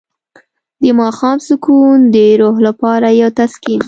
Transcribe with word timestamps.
د 0.81 0.83
ماښام 0.99 1.37
سکون 1.47 1.95
د 2.13 2.15
روح 2.41 2.57
لپاره 2.67 3.07
یو 3.21 3.29
تسکین 3.39 3.75
دی. 3.75 3.75